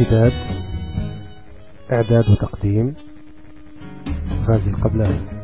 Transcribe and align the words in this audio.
امتداد 0.00 0.32
إعداد 1.92 2.24
وتقديم. 2.30 2.94
غازي 4.48 4.70
القبلاني 4.70 5.39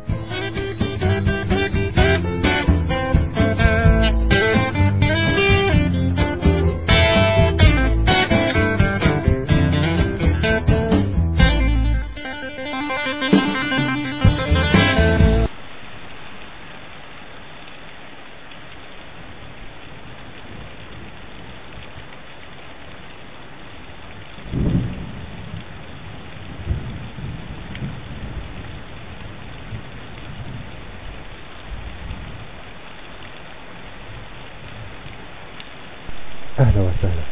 أهلا 36.59 36.81
وسهلا. 36.81 37.23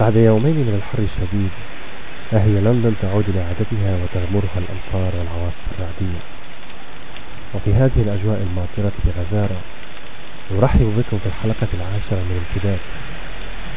بعد 0.00 0.16
يومين 0.16 0.56
من 0.56 0.74
الحر 0.74 0.98
الشديد 0.98 1.50
ها 2.32 2.44
هي 2.44 2.60
لندن 2.60 2.94
تعود 3.02 3.28
إلى 3.28 3.40
عادتها 3.40 3.96
وتغمرها 3.96 4.58
الأمطار 4.58 5.16
والعواصف 5.16 5.72
الرعدية 5.72 6.20
وفي 7.54 7.74
هذه 7.74 8.02
الأجواء 8.02 8.42
الماطرة 8.42 8.92
بغزارة 9.04 9.60
نرحب 10.50 10.86
بكم 10.98 11.18
في 11.18 11.26
الحلقة 11.26 11.68
العاشرة 11.74 12.22
من 12.22 12.36
امتداد 12.36 12.80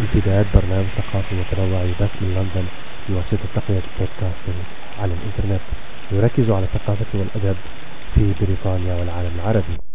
امتداد 0.02 0.46
برنامج 0.56 0.88
ثقافي 0.88 1.36
متنوع 1.36 1.84
يبث 1.84 2.22
من 2.22 2.36
لندن 2.36 2.66
بواسطة 3.10 3.48
تقنية 3.56 3.84
البودكاستنج 3.94 4.56
على 5.00 5.14
الإنترنت 5.14 5.62
يركز 6.12 6.50
على 6.50 6.66
الثقافة 6.66 7.20
والأدب 7.20 7.58
في 8.16 8.34
بريطانيا 8.42 8.96
والعالم 8.96 9.36
العربي. 9.36 9.93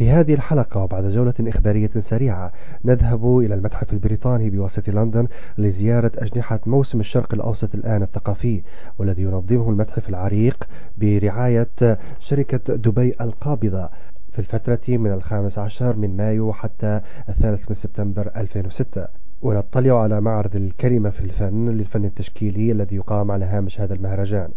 في 0.00 0.10
هذه 0.10 0.34
الحلقة 0.34 0.80
وبعد 0.80 1.04
جولة 1.04 1.34
إخبارية 1.40 1.90
سريعة 2.00 2.52
نذهب 2.84 3.38
إلى 3.38 3.54
المتحف 3.54 3.92
البريطاني 3.92 4.50
بواسط 4.50 4.88
لندن 4.88 5.26
لزيارة 5.58 6.12
أجنحة 6.18 6.60
موسم 6.66 7.00
الشرق 7.00 7.34
الأوسط 7.34 7.74
الآن 7.74 8.02
الثقافي 8.02 8.62
والذي 8.98 9.22
ينظمه 9.22 9.70
المتحف 9.70 10.08
العريق 10.08 10.68
برعاية 10.98 11.98
شركة 12.20 12.76
دبي 12.76 13.14
القابضة. 13.20 13.88
في 14.32 14.38
الفترة 14.38 14.96
من 14.96 15.12
الخامس 15.12 15.58
عشر 15.58 15.96
من 15.96 16.16
مايو 16.16 16.52
حتى 16.52 17.00
الثالث 17.28 17.70
من 17.70 17.76
سبتمبر 17.76 18.30
2006 18.36 19.06
ونطلع 19.42 20.02
على 20.02 20.20
معرض 20.20 20.56
الكلمة 20.56 21.10
في 21.10 21.20
الفن 21.20 21.68
للفن 21.68 22.04
التشكيلي 22.04 22.72
الذي 22.72 22.96
يقام 22.96 23.30
على 23.30 23.44
هامش 23.44 23.80
هذا 23.80 23.94
المهرجان. 23.94 24.48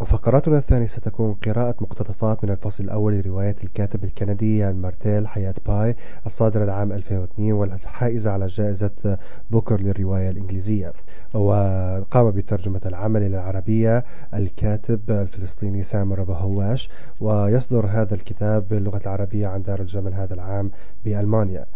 وفقراتنا 0.00 0.58
الثانية 0.58 0.86
ستكون 0.86 1.34
قراءة 1.34 1.74
مقتطفات 1.80 2.44
من 2.44 2.50
الفصل 2.50 2.84
الأول 2.84 3.14
لرواية 3.14 3.56
الكاتب 3.64 4.04
الكندي 4.04 4.72
مارتيل 4.72 5.28
حياة 5.28 5.54
باي 5.66 5.96
الصادرة 6.26 6.64
العام 6.64 6.92
2002 6.92 7.52
والحائزة 7.52 8.30
على 8.30 8.46
جائزة 8.46 9.18
بوكر 9.50 9.80
للرواية 9.80 10.30
الإنجليزية. 10.30 10.92
وقام 11.34 12.30
بترجمة 12.30 12.80
العمل 12.86 13.22
إلى 13.22 13.36
العربية 13.36 14.04
الكاتب 14.34 15.10
الفلسطيني 15.10 15.84
سامر 15.84 16.22
أبو 16.22 16.51
هواش 16.51 16.90
ويصدر 17.20 17.86
هذا 17.86 18.14
الكتاب 18.14 18.68
باللغة 18.68 19.00
العربية 19.04 19.46
عن 19.46 19.62
دار 19.62 19.80
الجمل 19.80 20.14
هذا 20.14 20.34
العام 20.34 20.70
بألمانيا. 21.04 21.66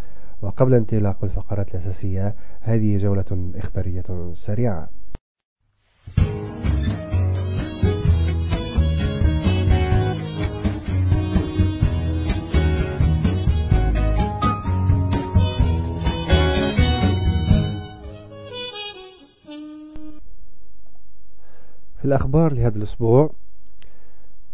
وقبل 0.43 0.75
انطلاق 0.75 1.17
الفقرات 1.25 1.75
الأساسية 1.75 2.35
هذه 2.61 2.99
جولة 2.99 3.51
إخبارية 3.57 4.33
سريعة. 4.35 4.89
في 22.01 22.05
الأخبار 22.05 22.53
لهذا 22.53 22.77
الأسبوع 22.77 23.31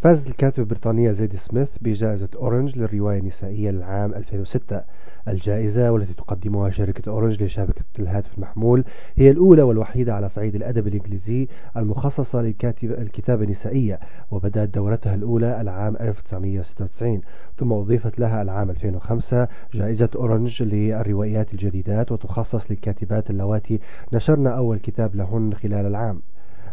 فاز 0.00 0.26
الكاتبة 0.26 0.62
البريطانية 0.62 1.12
زيدي 1.12 1.36
سميث 1.36 1.68
بجائزة 1.80 2.28
أورنج 2.36 2.78
للرواية 2.78 3.18
النسائية 3.18 3.70
للعام 3.70 4.14
2006 4.14 4.82
الجائزة 5.28 5.90
والتي 5.92 6.14
تقدمها 6.14 6.70
شركة 6.70 7.10
أورنج 7.10 7.42
لشبكة 7.42 7.84
الهاتف 7.98 8.38
المحمول 8.38 8.84
هي 9.16 9.30
الأولى 9.30 9.62
والوحيدة 9.62 10.14
على 10.14 10.28
صعيد 10.28 10.54
الأدب 10.54 10.86
الإنجليزي 10.86 11.48
المخصصة 11.76 12.42
للكتابة 12.82 13.44
النسائية 13.44 14.00
وبدأت 14.30 14.68
دورتها 14.68 15.14
الأولى 15.14 15.60
العام 15.60 15.96
1996 16.00 17.20
ثم 17.58 17.72
أضيفت 17.72 18.18
لها 18.18 18.42
العام 18.42 18.70
2005 18.70 19.48
جائزة 19.74 20.10
أورنج 20.16 20.62
للروائيات 20.62 21.52
الجديدات 21.52 22.12
وتخصص 22.12 22.70
للكاتبات 22.70 23.30
اللواتي. 23.30 23.80
نشرن 24.12 24.46
أول 24.46 24.78
كتاب 24.78 25.16
لهن 25.16 25.54
خلال 25.54 25.86
العام. 25.86 26.20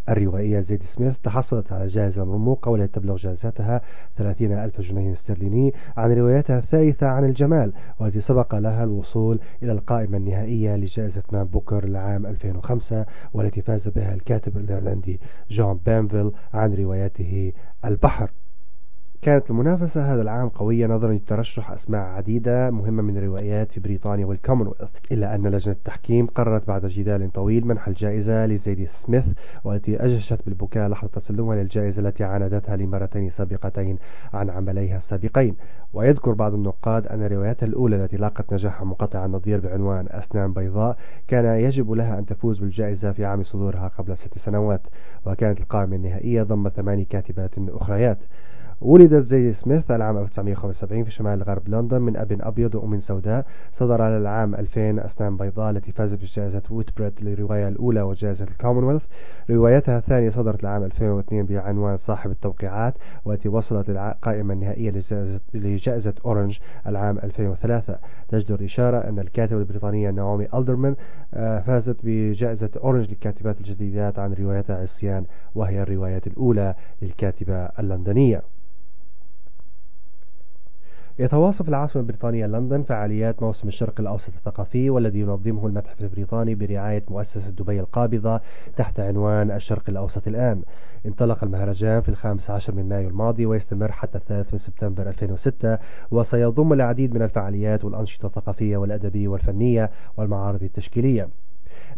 الروائية 0.09 0.59
زيدي 0.59 0.83
سميث 0.83 1.17
تحصلت 1.23 1.71
على 1.71 1.87
جائزة 1.87 2.25
مرموقة 2.25 2.71
والتي 2.71 2.99
تبلغ 2.99 3.15
جائزتها 3.15 3.81
30 4.17 4.51
ألف 4.51 4.81
جنيه 4.81 5.13
استرليني 5.13 5.73
عن 5.97 6.11
روايتها 6.11 6.59
الثالثة 6.59 7.07
عن 7.07 7.25
الجمال 7.25 7.73
والتي 7.99 8.21
سبق 8.21 8.55
لها 8.55 8.83
الوصول 8.83 9.39
إلى 9.63 9.71
القائمة 9.71 10.17
النهائية 10.17 10.75
لجائزة 10.75 11.23
مان 11.31 11.43
بوكر 11.43 11.85
لعام 11.85 12.25
2005 12.25 13.05
والتي 13.33 13.61
فاز 13.61 13.87
بها 13.87 14.13
الكاتب 14.13 14.57
الإيرلندي 14.57 15.19
جون 15.49 15.79
بانفيل 15.85 16.31
عن 16.53 16.73
روايته 16.73 17.53
البحر. 17.85 18.29
كانت 19.23 19.49
المنافسة 19.49 20.13
هذا 20.13 20.21
العام 20.21 20.49
قوية 20.49 20.87
نظرا 20.87 21.13
لترشح 21.13 21.71
أسماء 21.71 22.01
عديدة 22.01 22.71
مهمة 22.71 23.03
من 23.03 23.17
الروائيات 23.17 23.71
في 23.71 23.79
بريطانيا 23.79 24.25
والكومنولث 24.25 24.89
إلا 25.11 25.35
أن 25.35 25.47
لجنة 25.47 25.73
التحكيم 25.73 26.27
قررت 26.27 26.67
بعد 26.67 26.85
جدال 26.85 27.31
طويل 27.31 27.67
منح 27.67 27.87
الجائزة 27.87 28.45
لزيدي 28.45 28.87
سميث 28.87 29.25
والتي 29.63 30.05
أجشت 30.05 30.45
بالبكاء 30.45 30.89
لحظة 30.89 31.09
تسلمها 31.09 31.55
للجائزة 31.55 32.01
التي 32.01 32.23
عاندتها 32.23 32.75
لمرتين 32.75 33.29
سابقتين 33.29 33.97
عن 34.33 34.49
عمليها 34.49 34.97
السابقين. 34.97 35.55
ويذكر 35.93 36.31
بعض 36.31 36.53
النقاد 36.53 37.07
أن 37.07 37.23
روايتها 37.27 37.65
الأولى 37.65 37.95
التي 37.95 38.17
لاقت 38.17 38.53
نجاحا 38.53 38.85
منقطع 38.85 39.25
النظير 39.25 39.59
بعنوان 39.59 40.05
أسنان 40.09 40.53
بيضاء 40.53 40.97
كان 41.27 41.45
يجب 41.59 41.91
لها 41.91 42.19
أن 42.19 42.25
تفوز 42.25 42.59
بالجائزة 42.59 43.11
في 43.11 43.25
عام 43.25 43.43
صدورها 43.43 43.87
قبل 43.97 44.17
ست 44.17 44.37
سنوات 44.37 44.81
وكانت 45.25 45.59
القائمة 45.59 45.95
النهائية 45.95 46.43
ضم 46.43 46.69
ثماني 46.69 47.05
كاتبات 47.05 47.51
أخريات. 47.57 48.17
ولدت 48.83 49.25
زي 49.25 49.53
سميث 49.53 49.91
العام 49.91 50.17
1975 50.17 51.03
في 51.03 51.11
شمال 51.11 51.43
غرب 51.43 51.69
لندن 51.69 52.01
من 52.01 52.17
أب 52.17 52.37
أبيض 52.41 52.75
وأم 52.75 52.99
سوداء. 52.99 53.45
صدر 53.73 54.01
على 54.01 54.17
العام 54.17 54.55
2000 54.55 55.05
أسنان 55.05 55.37
بيضاء 55.37 55.71
التي 55.71 55.91
فازت 55.91 56.21
بجائزة 56.21 56.61
ويتبريد 56.69 57.13
للرواية 57.21 57.67
الأولى 57.67 58.01
وجائزة 58.01 58.45
الكومنولث. 58.45 59.01
روايتها 59.49 59.97
الثانية 59.97 60.29
صدرت 60.29 60.63
العام 60.63 60.83
2002 60.83 61.45
بعنوان 61.45 61.97
صاحب 61.97 62.31
التوقيعات 62.31 62.93
والتي 63.25 63.49
وصلت 63.49 63.89
للقائمة 63.89 64.53
النهائية 64.53 64.91
لجائزة, 64.91 65.39
لجائزة 65.53 66.13
أورنج 66.25 66.59
العام 66.87 67.17
2003 67.17 67.97
تجدر 68.29 68.65
إشارة 68.65 68.97
أن 68.97 69.19
الكاتبة 69.19 69.59
البريطانية 69.59 70.09
نعومي 70.09 70.47
ألدرمان 70.53 70.95
آه، 71.33 71.59
فازت 71.59 71.97
بجائزة 72.03 72.69
أورنج 72.83 73.09
للكاتبات 73.09 73.57
الجديدات 73.57 74.19
عن 74.19 74.33
روايتها 74.33 74.81
عصيان 74.81 75.25
وهي 75.55 75.81
الرواية 75.81 76.21
الأولى 76.27 76.75
للكاتبة 77.01 77.55
اللندنية. 77.55 78.41
يتواصل 81.19 81.63
في 81.63 81.69
العاصمة 81.69 82.01
البريطانية 82.01 82.45
لندن 82.45 82.83
فعاليات 82.83 83.43
موسم 83.43 83.67
الشرق 83.67 83.99
الأوسط 83.99 84.33
الثقافي 84.35 84.89
والذي 84.89 85.19
ينظمه 85.19 85.67
المتحف 85.67 86.01
البريطاني 86.01 86.55
برعاية 86.55 87.03
مؤسسة 87.09 87.49
دبي 87.49 87.79
القابضة 87.79 88.41
تحت 88.77 88.99
عنوان 88.99 89.51
الشرق 89.51 89.83
الأوسط 89.89 90.27
الآن. 90.27 90.61
انطلق 91.05 91.43
المهرجان 91.43 92.01
في 92.01 92.09
الخامس 92.09 92.49
عشر 92.49 92.75
من 92.75 92.89
مايو 92.89 93.09
الماضي 93.09 93.45
ويستمر 93.45 93.91
حتى 93.91 94.17
الثالث 94.17 94.53
من 94.53 94.59
سبتمبر 94.59 95.09
2006 95.09 95.77
وسيضم 96.11 96.73
العديد 96.73 97.15
من 97.15 97.21
الفعاليات 97.21 97.85
والأنشطة 97.85 98.25
الثقافية 98.25 98.77
والأدبية 98.77 99.27
والفنية 99.27 99.89
والمعارض 100.17 100.63
التشكيلية. 100.63 101.29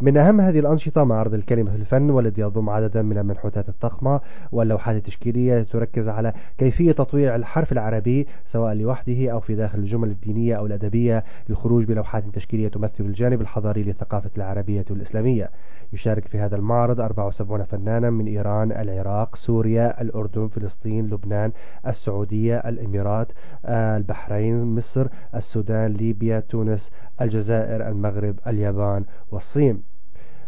من 0.01 0.17
أهم 0.17 0.41
هذه 0.41 0.59
الأنشطة 0.59 1.03
معرض 1.03 1.33
الكلمة 1.33 1.71
في 1.71 1.77
الفن 1.77 2.09
والذي 2.09 2.41
يضم 2.41 2.69
عددا 2.69 3.01
من 3.01 3.17
المنحوتات 3.17 3.69
الضخمة 3.69 4.21
واللوحات 4.51 4.95
التشكيلية 4.95 5.63
تركز 5.63 6.07
على 6.07 6.33
كيفية 6.57 6.91
تطويع 6.91 7.35
الحرف 7.35 7.71
العربي 7.71 8.27
سواء 8.51 8.73
لوحده 8.73 9.31
أو 9.31 9.39
في 9.39 9.55
داخل 9.55 9.79
الجمل 9.79 10.09
الدينية 10.09 10.55
أو 10.55 10.65
الأدبية 10.65 11.23
للخروج 11.49 11.83
بلوحات 11.83 12.23
تشكيلية 12.33 12.67
تمثل 12.67 12.93
الجانب 12.99 13.41
الحضاري 13.41 13.83
للثقافة 13.83 14.29
العربية 14.37 14.85
والإسلامية 14.89 15.49
يشارك 15.93 16.27
في 16.27 16.37
هذا 16.39 16.55
المعرض 16.55 16.99
74 16.99 17.63
فنانا 17.63 18.09
من 18.09 18.27
إيران 18.27 18.71
العراق 18.71 19.35
سوريا 19.35 20.01
الأردن 20.01 20.47
فلسطين 20.47 21.05
لبنان 21.09 21.51
السعودية 21.87 22.57
الإمارات 22.57 23.27
البحرين 23.65 24.75
مصر 24.75 25.07
السودان 25.35 25.93
ليبيا 25.93 26.39
تونس 26.39 26.91
الجزائر 27.21 27.87
المغرب 27.87 28.35
اليابان 28.47 29.05
والصين. 29.31 29.83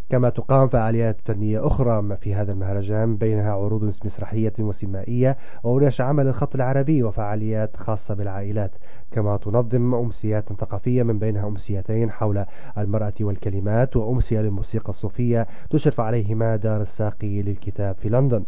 كما 0.10 0.30
تقام 0.30 0.68
فعاليات 0.68 1.18
فنية 1.26 1.68
أخرى 1.68 2.18
في 2.22 2.36
هذا 2.36 2.52
المهرجان 2.52 3.16
بينها 3.16 3.52
عروض 3.52 3.84
مسرحية 3.84 4.54
وسينمائية 4.60 5.38
وورش 5.64 6.02
عمل 6.02 6.28
الخط 6.28 6.56
العربي 6.56 7.04
وفعاليات 7.04 7.78
خاصة 7.78 8.14
بالعائلات. 8.14 8.72
كما 9.12 9.38
تنظم 9.38 9.96
أمسيات 9.96 10.54
ثقافية 10.54 11.04
من 11.04 11.20
بينها 11.20 11.48
أمسيتين 11.48 12.12
حول 12.12 12.46
المرأة 12.78 13.14
والكلمات 13.22 13.96
وأمسية 13.96 14.42
للموسيقى 14.42 14.90
الصوفية 14.90 15.48
تشرف 15.70 16.00
عليهما 16.00 16.56
دار 16.56 16.82
الساقي 16.82 17.42
للكتاب 17.42 17.96
في 17.96 18.10
لندن. 18.10 18.44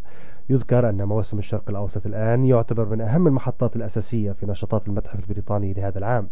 يذكر 0.49 0.89
أن 0.89 1.03
موسم 1.03 1.39
الشرق 1.39 1.69
الأوسط 1.69 2.05
الآن 2.05 2.45
يعتبر 2.45 2.85
من 2.89 3.01
أهم 3.01 3.27
المحطات 3.27 3.75
الأساسية 3.75 4.31
في 4.31 4.45
نشاطات 4.45 4.87
المتحف 4.87 5.19
البريطاني 5.19 5.73
لهذا 5.73 5.97
العام. 5.97 6.27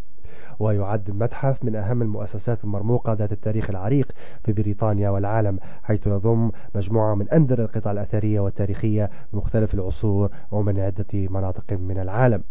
ويعد 0.59 1.09
المتحف 1.09 1.63
من 1.63 1.75
أهم 1.75 2.01
المؤسسات 2.01 2.63
المرموقة 2.63 3.13
ذات 3.13 3.31
التاريخ 3.31 3.69
العريق 3.69 4.11
في 4.45 4.53
بريطانيا 4.53 5.09
والعالم 5.09 5.59
حيث 5.83 6.07
يضم 6.07 6.51
مجموعة 6.75 7.15
من 7.15 7.29
أندر 7.29 7.59
القطع 7.61 7.91
الأثرية 7.91 8.39
والتاريخية 8.39 9.09
بمختلف 9.33 9.73
العصور 9.73 10.29
ومن 10.51 10.79
عدة 10.79 11.05
مناطق 11.13 11.73
من 11.73 11.99
العالم. 11.99 12.43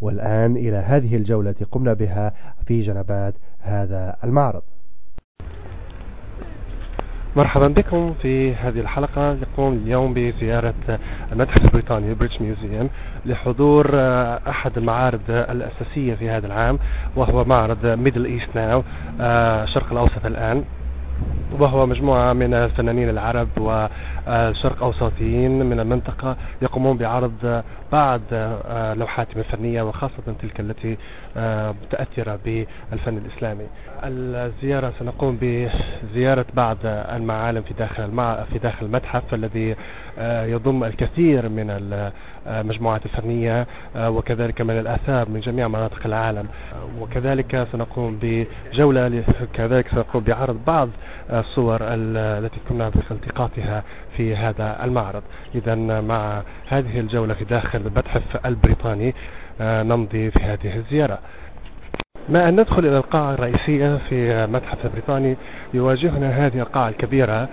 والآن 0.00 0.56
إلى 0.56 0.76
هذه 0.76 1.16
الجولة 1.16 1.54
قمنا 1.72 1.92
بها 1.92 2.32
في 2.66 2.80
جنبات 2.80 3.34
هذا 3.60 4.16
المعرض. 4.24 4.62
مرحبا 7.36 7.68
بكم 7.68 8.14
في 8.22 8.54
هذه 8.54 8.80
الحلقة. 8.80 9.32
نقوم 9.32 9.72
اليوم 9.72 10.14
بزيارة 10.14 10.74
المتحف 11.32 11.64
البريطاني 11.64 12.10
ال 12.10 12.14
British 12.14 12.40
Museum 12.40 12.90
لحضور 13.26 13.90
أحد 14.48 14.78
المعارض 14.78 15.20
الأساسية 15.28 16.14
في 16.14 16.30
هذا 16.30 16.46
العام 16.46 16.78
وهو 17.16 17.44
معرض 17.44 17.86
Middle 17.86 18.24
East 18.24 18.48
Now 18.54 18.82
الشرق 19.20 19.92
الأوسط 19.92 20.26
الآن. 20.26 20.64
وهو 21.58 21.86
مجموعة 21.86 22.32
من 22.32 22.54
الفنانين 22.54 23.08
العرب 23.08 23.48
والشرق 24.26 24.82
أوسطيين 24.82 25.62
من 25.66 25.80
المنطقة 25.80 26.36
يقومون 26.62 26.96
بعرض 26.96 27.62
بعض 27.92 28.20
لوحاتهم 28.98 29.38
الفنية 29.38 29.82
وخاصة 29.82 30.34
تلك 30.42 30.60
التي 30.60 30.96
متأثرة 31.82 32.38
بالفن 32.44 33.16
الإسلامي. 33.16 33.66
الزيارة 34.04 34.92
سنقوم 34.98 35.38
بزيارة 35.42 36.46
بعض 36.54 36.76
المعالم 36.84 37.62
في 37.62 37.74
داخل 37.74 38.10
في 38.52 38.58
داخل 38.58 38.86
المتحف 38.86 39.34
الذي 39.34 39.76
يضم 40.20 40.84
الكثير 40.84 41.48
من 41.48 41.70
المجموعات 42.46 43.06
الفنية 43.06 43.66
وكذلك 43.96 44.60
من 44.60 44.78
الآثار 44.78 45.28
من 45.28 45.40
جميع 45.40 45.68
مناطق 45.68 46.06
العالم. 46.06 46.46
وكذلك 47.00 47.68
سنقوم 47.72 48.18
بجولة 48.22 49.22
كذلك 49.54 49.88
سنقوم 49.88 50.22
بعرض 50.24 50.58
بعض 50.66 50.88
الصور 51.30 51.78
التي 51.82 52.56
كنا 52.68 52.88
بالتقاطها 53.10 53.82
في 54.16 54.19
هذا 54.20 54.84
المعرض. 54.84 55.22
إذا 55.54 55.74
مع 56.00 56.42
هذه 56.68 57.00
الجولة 57.00 57.34
في 57.34 57.44
داخل 57.44 57.78
المتحف 57.78 58.46
البريطاني 58.46 59.14
نمضي 59.60 60.30
في 60.30 60.40
هذه 60.42 60.76
الزيارة. 60.76 61.18
ما 62.28 62.48
أن 62.48 62.60
ندخل 62.60 62.86
إلى 62.86 62.96
القاعة 62.96 63.34
الرئيسية 63.34 63.98
في 64.08 64.44
المتحف 64.44 64.84
البريطاني 64.84 65.36
يواجهنا 65.74 66.46
هذه 66.46 66.58
القاعة 66.58 66.88
الكبيرة 66.88 67.48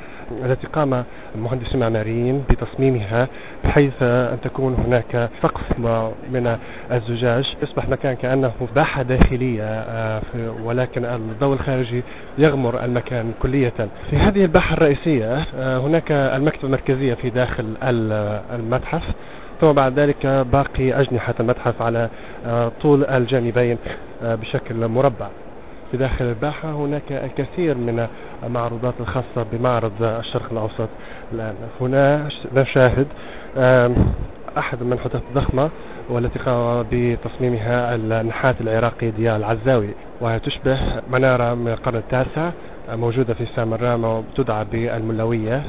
التي 0.45 0.67
قام 0.67 1.03
المهندسون 1.35 1.73
المعماريين 1.73 2.43
بتصميمها 2.49 3.27
بحيث 3.63 3.93
أن 4.01 4.37
تكون 4.43 4.73
هناك 4.73 5.29
سقف 5.41 5.79
من 6.31 6.57
الزجاج. 6.91 7.55
يصبح 7.63 7.89
مكان 7.89 8.15
كأنه 8.15 8.51
باحة 8.75 9.01
داخلية 9.01 9.63
آه، 9.63 10.21
ولكن 10.63 11.05
الضوء 11.05 11.53
الخارجي 11.53 12.03
يغمر 12.37 12.85
المكان 12.85 13.33
كلية. 13.41 13.73
في 14.09 14.17
هذه 14.17 14.41
الباحة 14.41 14.73
الرئيسية 14.73 15.45
آه، 15.55 15.77
هناك 15.77 16.11
المكتبة 16.11 16.63
المركزية 16.63 17.13
في 17.13 17.29
داخل 17.29 17.65
المتحف. 18.53 19.03
ثم 19.61 19.71
بعد 19.71 19.99
ذلك 19.99 20.25
باقي 20.25 21.01
أجنحة 21.01 21.35
المتحف 21.39 21.81
على 21.81 22.09
آه، 22.45 22.71
طول 22.81 23.05
الجانبين 23.05 23.77
بشكل 24.21 24.87
مربع. 24.87 25.27
في 25.91 25.97
داخل 25.97 26.25
الباحة. 26.25 26.71
هناك 26.71 27.11
الكثير 27.11 27.77
من 27.77 28.07
المعروضات 28.43 28.93
الخاصة 28.99 29.45
بمعرض 29.51 29.91
الشرق 30.01 30.51
الأوسط 30.51 30.89
الآن. 31.33 31.55
هنا 31.81 32.29
نشاهد 32.55 33.07
أحد 34.57 34.81
المنحوتات 34.81 35.21
الضخمة 35.29 35.69
والتي 36.09 36.39
قام 36.39 36.85
بتصميمها 36.91 37.95
النحات 37.95 38.61
العراقي 38.61 39.11
ديال 39.11 39.35
العزاوي 39.35 39.89
وهي 40.21 40.39
تشبه 40.39 40.79
منارة 41.11 41.53
من 41.53 41.67
القرن 41.71 41.95
التاسع 41.95 42.49
موجودة 42.89 43.33
في 43.33 43.45
سامراء 43.55 44.23
تدعى 44.35 44.65
بالملوية 44.71 45.63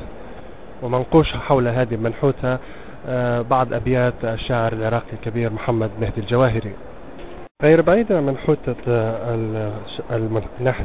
ومنقوش 0.82 1.32
حول 1.32 1.68
هذه 1.68 1.94
المنحوتة 1.94 2.58
بعض 3.42 3.72
أبيات 3.72 4.14
الشاعر 4.24 4.72
العراقي 4.72 5.12
الكبير 5.12 5.52
محمد 5.52 5.90
مهدي 6.00 6.20
الجواهري. 6.20 6.72
غير 7.62 7.82
بعيدة 7.82 8.16
عن 8.16 8.26
منحوتة 8.26 8.76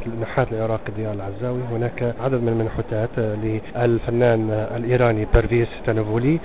النحات 0.06 0.52
العراقي 0.52 0.92
ديال 0.96 1.12
العزاوي 1.14 1.62
هناك 1.70 2.14
عدد 2.20 2.42
من 2.42 2.48
المنحوتات 2.48 3.10
للفنان 3.18 4.50
الإيراني 4.50 5.26
بيرفيس 5.34 5.68
تانوفولي. 5.86 6.40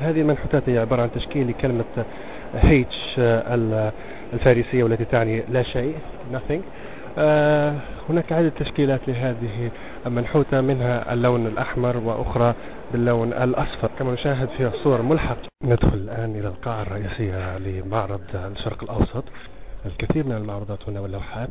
هذه 0.00 0.20
المنحوتات 0.20 0.68
هي 0.68 0.78
عبارة 0.78 1.02
عن 1.02 1.10
تشكيل 1.12 1.48
لكلمة 1.48 1.84
هيتش 2.54 3.14
الفارسية 4.32 4.82
والتي 4.84 5.04
تعني 5.04 5.42
لا 5.48 5.62
شيء 5.62 5.94
nothing. 6.32 6.60
آه، 7.18 7.74
هناك 8.08 8.32
عدة 8.32 8.48
تشكيلات 8.48 9.00
لهذه 9.08 9.70
المنحوتة 10.06 10.60
منها 10.60 11.12
اللون 11.12 11.46
الأحمر 11.46 11.96
وأخرى 11.96 12.54
باللون 12.92 13.32
الأصفر. 13.32 13.90
كما 13.98 14.12
نشاهد 14.12 14.48
في 14.56 14.66
الصور 14.66 15.02
ملحق 15.02 15.38
ندخل 15.64 15.94
الآن 15.94 16.30
إلى 16.30 16.48
القاعة 16.48 16.82
الرئيسية 16.82 17.58
لمعرض 17.58 18.20
الشرق 18.34 18.82
الأوسط. 18.82 19.24
الكثير 19.86 20.26
من 20.26 20.32
المعروضات 20.36 20.88
هنا 20.88 21.00
واللوحات 21.00 21.48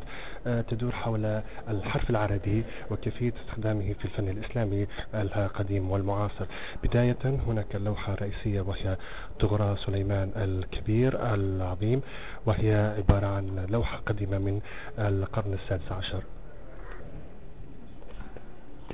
آه، 0.48 0.62
تدور 0.62 0.92
حول 0.92 1.42
الحرف 1.70 2.10
العربي 2.10 2.64
وكيفية 2.92 3.34
استخدامه 3.44 3.94
في 3.94 4.06
الفن 4.06 4.30
الإسلامي 4.30 4.88
القديم 5.16 5.92
والمعاصر. 5.92 6.46
بداية 6.84 7.18
هناك 7.48 7.76
اللوحة 7.76 8.14
الرئيسية 8.14 8.62
وهي 8.62 8.98
طغرى 9.40 9.78
سليمان 9.86 10.32
الكبير 10.36 11.34
العظيم 11.34 12.02
وهي 12.46 12.94
عبارة 12.98 13.28
عن 13.28 13.66
لوحة 13.70 13.98
قديمة 14.06 14.38
من 14.38 14.62
القرن 15.00 15.54
السادس 15.54 15.92
عشر. 15.92 16.24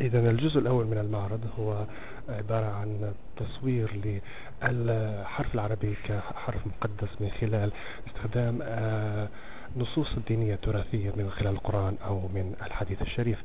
إذا 0.02 0.30
الجزء 0.30 0.60
الأول 0.60 0.86
من 0.86 0.98
المعرض 0.98 1.40
هو 1.60 1.86
عبارة 2.30 2.66
عن 2.66 3.14
تصوير 3.38 4.20
للحرف 4.64 5.56
العربي 5.56 5.96
كحرف 6.04 6.68
مقدس 6.68 7.10
من 7.22 7.30
خلال 7.42 7.72
استخدام 8.08 8.60
آه، 8.64 9.28
نصوص 9.78 10.08
الدينية 10.18 10.54
التراثية 10.54 11.10
من 11.16 11.32
خلال 11.32 11.52
القرآن 11.54 11.98
أو 12.06 12.20
من 12.20 12.56
الحديث 12.66 13.02
الشريف. 13.02 13.40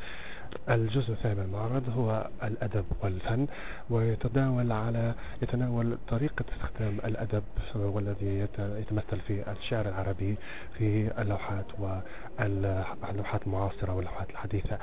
الجزء 0.71 1.12
الثاني 1.12 1.35
من 1.35 1.42
المعرض 1.42 1.88
هو 1.97 2.28
الأدب 2.42 2.85
والفن 3.02 3.47
ويتداول 3.90 4.73
على 4.73 5.14
يتناول 5.42 5.99
طريقة 6.09 6.45
استخدام 6.54 6.99
الأدب 7.04 7.42
والذي 7.75 8.49
يتمثل 8.59 9.21
في 9.26 9.52
الشعر 9.52 9.88
العربي 9.88 10.37
في 10.78 11.11
اللوحات 11.23 11.66
واللوحات 11.78 13.47
المعاصرة 13.47 13.95
واللوحات 13.95 14.30
الحديثة 14.30 14.78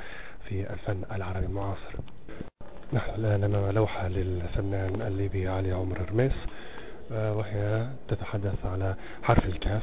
في 0.48 0.72
الفن 0.72 1.02
العربي 1.12 1.46
المعاصر. 1.46 1.94
نحن 2.92 3.10
الآن 3.14 3.44
أمام 3.44 3.70
لوحة 3.70 4.08
للفنان 4.08 5.02
الليبي 5.02 5.48
علي 5.48 5.72
عمر 5.72 6.10
رميس 6.10 6.32
آه، 7.12 7.36
وهي 7.36 7.86
تتحدث 8.08 8.66
على 8.66 8.94
حرف 9.22 9.44
الكاف 9.44 9.82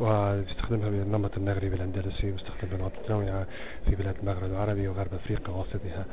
ويستخدمها 0.00 0.88
بالنمط 0.88 1.36
المغربي 1.36 1.74
الأندلسي 1.74 2.32
ويستخدم 2.32 2.68
بنمط 2.72 2.92
متنوعة 3.04 3.46
في 3.84 3.94
بلاد 3.94 4.14
المغرب 4.22 4.50
العربي 4.50 4.88
وغرب 4.88 5.14
أفريقيا 5.14 5.54
ووسطها. 5.54 6.04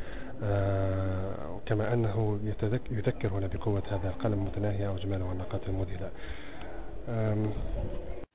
آه، 0.43 1.59
كما 1.65 1.93
أنه 1.93 2.39
يذكر 2.91 3.27
هنا 3.27 3.47
بقوة 3.47 3.83
هذا 3.91 4.09
القلم 4.09 4.33
المتناهية 4.33 4.89
وجماله 4.89 5.25
والنقاط 5.25 5.61
المذهلة. 5.69 6.09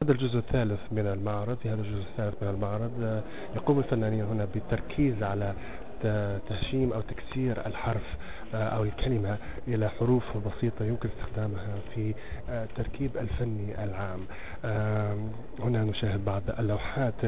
هذا 0.03 0.13
الجزء 0.13 0.39
الثالث 0.39 0.81
من 0.93 1.07
المعرض 1.07 1.57
في 1.57 1.69
هذا 1.69 1.81
الجزء 1.81 2.05
الثالث 2.11 2.43
من 2.43 2.49
المعرض. 2.49 2.91
آه، 3.03 3.23
يقوم 3.57 3.79
الفنانين 3.79 4.25
هنا 4.25 4.45
بالتركيز 4.55 5.23
على 5.23 5.55
تهشيم 6.49 6.93
أو 6.93 7.01
تكسير 7.01 7.67
الحرف. 7.67 8.17
أو 8.55 8.85
الكلمة 8.85 9.37
إلى 9.69 9.89
حروف 9.89 10.25
بسيطة 10.37 10.85
يمكن 10.85 11.09
استخدامها 11.09 11.75
في 11.95 12.15
التركيب 12.49 13.17
آه، 13.17 13.21
الفني 13.21 13.85
العام. 13.85 14.21
هنا 15.61 15.85
نشاهد 15.85 16.25
بعض 16.25 16.43
اللوحات 16.59 17.25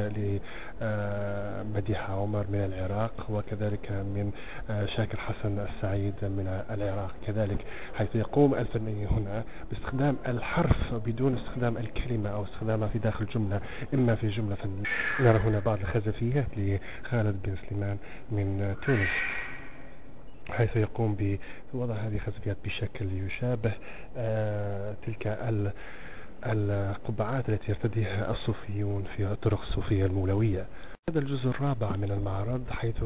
لمديحة 0.81 2.23
عمر 2.23 2.47
من 2.49 2.65
العراق 2.65 3.27
وكذلك 3.31 3.93
من 3.93 4.33
آه، 4.71 4.87
شاكر 4.87 5.19
حسن 5.19 5.59
السعيد 5.59 6.15
من 6.23 6.63
العراق. 6.71 7.15
كذلك 7.27 7.65
حيث 7.95 8.15
يقوم 8.17 8.55
الفني 8.55 9.07
هنا 9.07 9.45
باستخدام 9.71 10.17
الحرف 10.27 10.95
بدون 10.95 11.37
استخدام 11.39 11.77
الكلمة 11.77 12.31
أو 12.31 12.45
استخدامها 12.45 12.89
في 12.89 12.99
داخل 12.99 13.27
جملة 13.27 13.61
إما 13.95 14.15
في 14.15 14.29
جملة 14.29 14.55
فنية. 14.55 14.83
نرى 15.21 15.39
هنا 15.39 15.59
بعض 15.59 15.79
الخزفيات 15.79 16.47
لخالد 16.57 17.37
بن 17.45 17.57
سليمان 17.69 17.99
من 18.31 18.75
تونس. 18.87 19.09
حيث 20.53 20.77
يقوم 20.77 21.39
بوضع 21.75 21.95
هذه 21.95 22.15
الخلفيات 22.15 22.57
بشكل 22.65 23.07
يشابه 23.13 23.73
آه، 24.17 24.95
تلك 25.07 25.39
القبعات 26.47 27.49
التي 27.49 27.71
يرتديها 27.71 28.31
الصوفيون 28.31 29.05
في 29.17 29.27
الطرق 29.27 29.61
الصوفية 29.61 30.07
المولوية. 30.07 30.67
هذا 31.11 31.19
الجزء 31.19 31.49
الرابع 31.49 31.97
من 31.97 32.11
المعرض 32.11 32.71
حيث 32.71 33.05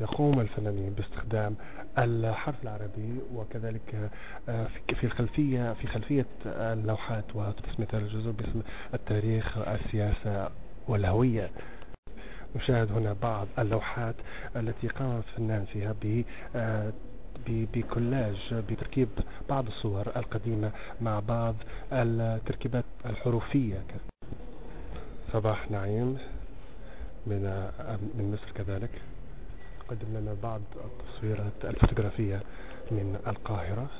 يقوم 0.00 0.40
الفنانين 0.40 0.90
باستخدام 0.90 1.56
الحرف 1.98 2.62
العربي 2.62 3.20
وكذلك 3.34 4.10
آه، 4.48 4.66
في 5.00 5.04
الخلفية 5.04 5.72
في 5.72 5.86
خلفية 5.86 6.26
اللوحات 6.46 7.24
وتسمية 7.34 7.88
هذا 7.92 7.98
الجزء 7.98 8.30
باسم 8.30 8.62
التاريخ 8.94 9.58
السياسة 9.58 10.50
والهوية. 10.88 11.50
نشاهد 12.56 12.92
هنا 12.92 13.12
بعض 13.22 13.46
اللوحات 13.58 14.14
التي 14.56 14.88
قام 14.88 15.16
الفنان 15.16 15.64
فيها 15.64 15.94
ب 16.02 16.22
آه، 16.56 16.92
بكولاج 17.48 18.54
بتركيب 18.54 19.08
بعض 19.48 19.66
الصور 19.66 20.06
القديمة 20.16 20.72
مع 21.00 21.20
بعض 21.20 21.54
التركيبات 21.92 22.84
الحروفية. 23.06 23.82
صباح 25.32 25.70
نعيم. 25.70 26.18
من 27.26 27.42
من 28.14 28.32
مصر 28.32 28.52
كذلك. 28.54 28.90
قدم 29.88 30.16
لنا 30.18 30.36
بعض 30.42 30.60
التصويرات 30.84 31.64
الفوتوغرافية 31.64 32.40
من 32.90 33.18
القاهرة. 33.26 33.90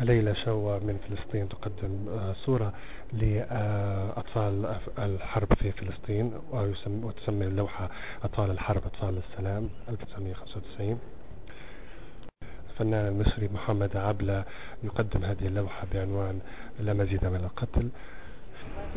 ليلى 0.00 0.34
شوا 0.34 0.78
من 0.78 0.98
فلسطين 1.08 1.48
تقدم 1.48 2.08
آه، 2.08 2.32
صورة 2.32 2.72
لأطفال 3.12 4.76
الحرب 4.98 5.54
في 5.54 5.72
فلسطين 5.72 6.32
وتسمي 6.86 7.46
اللوحة 7.46 7.90
أطفال 8.22 8.50
الحرب 8.50 8.82
أطفال 8.86 9.18
السلام 9.30 9.68
1995 9.88 10.98
الفنان 12.70 13.06
المصري 13.06 13.48
محمد 13.54 13.96
عبلة 13.96 14.44
يقدم 14.84 15.24
هذه 15.24 15.46
اللوحة 15.46 15.86
بعنوان 15.94 16.40
لا 16.80 16.92
مزيد 16.92 17.24
من 17.24 17.40
القتل. 17.44 17.88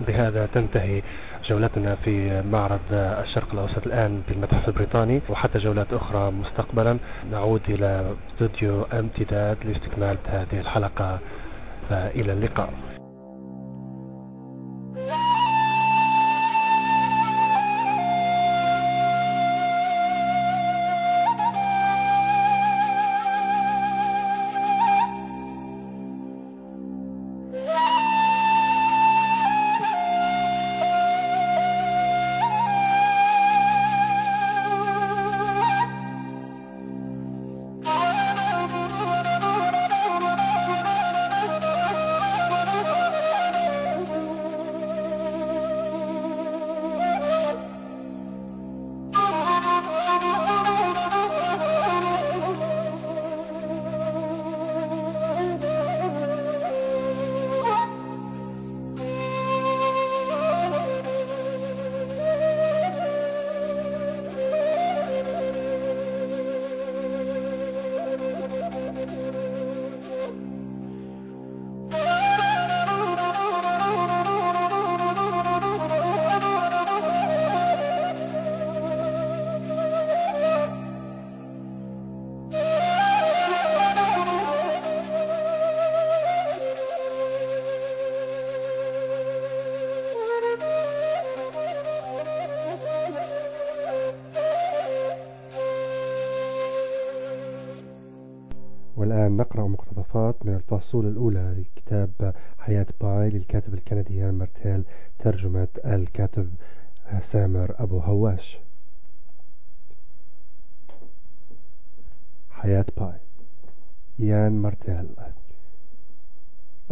بهذا 0.08 0.46
تنتهي 0.54 1.02
جولتنا 1.50 1.96
في 1.96 2.42
معرض 2.42 2.80
الشرق 2.92 3.54
الأوسط 3.54 3.88
الآن 3.88 4.22
بالمتحف 4.28 4.68
البريطاني 4.68 5.22
وحتى 5.30 5.60
جولات 5.60 5.94
أخرى 5.94 6.32
مستقبلا. 6.32 6.98
نعود 7.32 7.62
إلى 7.70 8.14
استوديو 8.32 8.84
امتداد 8.84 9.58
لاستكمال 9.66 10.18
هذه 10.28 10.60
الحلقة 10.60 11.20
فإلى 11.90 12.34
اللقاء. 12.34 13.05
والآن 99.26 99.38
نقرأ 99.38 99.68
مقتطفات 99.68 100.46
من 100.46 100.54
الفصول 100.56 101.08
الأولى 101.08 101.56
لكتاب 101.58 102.34
حياة 102.60 102.86
باي 103.02 103.30
للكاتب 103.30 103.74
الكندي 103.74 104.18
يان 104.18 104.34
مارتيل 104.34 104.84
ترجمة 105.20 105.68
الكاتب 105.86 106.50
سامر 107.32 107.76
أبو 107.80 108.00
هواش. 108.00 108.58
حياة 112.52 112.86
باي. 112.98 113.18
يان 114.20 114.52
مارتيل. 114.62 115.08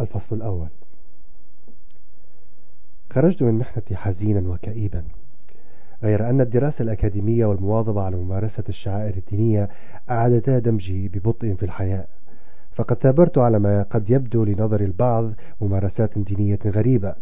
الفصل 0.00 0.36
الأول. 0.36 0.68
خرجت 3.10 3.42
من 3.42 3.54
محنتي 3.54 3.96
حزينا 3.96 4.48
وكئيبا. 4.48 5.04
غير 6.02 6.30
أن 6.30 6.40
الدراسة 6.40 6.82
الأكاديمية 6.82 7.46
والمواظبة 7.46 8.02
على 8.02 8.16
ممارسة 8.16 8.64
الشعائر 8.68 9.14
الدينية 9.16 9.68
أعادتا 10.10 10.58
دمجي 10.58 11.08
ببطء 11.08 11.54
في 11.54 11.62
الحياة. 11.62 12.06
فقد 12.74 12.96
ثابرت 12.96 13.38
على 13.38 13.58
ما 13.58 13.82
قد 13.82 14.10
يبدو 14.10 14.44
لنظر 14.44 14.80
البعض 14.80 15.32
ممارسات 15.60 16.18
دينية 16.18 16.58
غريبة. 16.66 17.14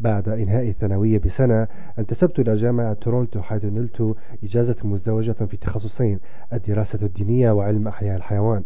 بعد 0.00 0.28
إنهاء 0.28 0.68
الثانوية 0.68 1.18
بسنة 1.18 1.68
انتسبت 1.98 2.38
إلى 2.38 2.56
جامعة 2.56 2.92
تورونتو 2.92 3.42
حيث 3.42 3.64
نلت 3.64 4.16
إجازة 4.44 4.76
مزدوجة 4.84 5.32
في 5.32 5.56
تخصصين 5.56 6.18
الدراسة 6.52 6.98
الدينية 7.02 7.50
وعلم 7.50 7.88
أحياء 7.88 8.16
الحيوان. 8.16 8.62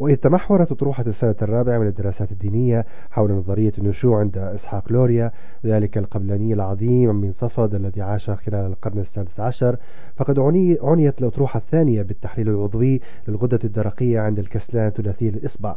وإذ 0.00 0.16
تمحورت 0.16 0.72
أطروحة 0.72 1.04
السنة 1.06 1.34
الرابعة 1.42 1.78
من 1.78 1.86
الدراسات 1.86 2.32
الدينية 2.32 2.86
حول 3.10 3.32
نظرية 3.32 3.72
النشوء 3.78 4.14
عند 4.14 4.38
إسحاق 4.38 4.92
لوريا 4.92 5.32
ذلك 5.64 5.98
القبلاني 5.98 6.52
العظيم 6.52 7.14
من 7.14 7.32
صفد 7.32 7.74
الذي 7.74 8.02
عاش 8.02 8.30
خلال 8.30 8.66
القرن 8.66 8.98
السادس 8.98 9.40
عشر 9.40 9.76
فقد 10.16 10.38
عني 10.38 10.78
عنيت 10.82 11.20
الأطروحة 11.20 11.58
الثانية 11.58 12.02
بالتحليل 12.02 12.48
العضوي 12.48 13.00
للغدة 13.28 13.58
الدرقية 13.64 14.20
عند 14.20 14.38
الكسلان 14.38 14.90
ثلاثي 14.90 15.28
الإصبع. 15.28 15.76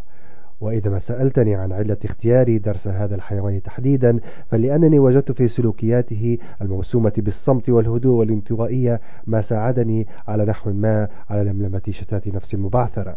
وإذا 0.62 0.90
ما 0.90 1.00
سألتني 1.00 1.56
عن 1.56 1.72
علة 1.72 1.98
اختياري 2.06 2.58
درس 2.58 2.88
هذا 2.88 3.16
الحيوان 3.16 3.62
تحديدا 3.62 4.20
فلأنني 4.50 5.00
وجدت 5.00 5.32
في 5.32 5.48
سلوكياته 5.48 6.38
الموسومة 6.62 7.14
بالصمت 7.18 7.70
والهدوء 7.70 8.14
والانطوائية 8.16 9.02
ما 9.28 9.42
ساعدني 9.42 10.08
على 10.28 10.46
نحو 10.46 10.72
ما 10.74 11.08
على 11.30 11.44
لملمة 11.44 11.82
شتات 11.90 12.28
نفسي 12.28 12.58
المبعثرة 12.58 13.16